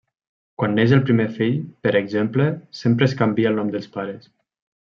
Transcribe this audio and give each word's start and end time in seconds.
Quan 0.61 0.71
neix 0.77 0.93
el 0.97 1.03
primer 1.09 1.27
fill, 1.35 1.59
per 1.87 1.93
exemple, 2.01 2.49
sempre 2.81 3.11
es 3.11 3.17
canvia 3.23 3.53
el 3.55 3.63
nom 3.63 3.73
dels 3.77 3.91
pares. 3.99 4.31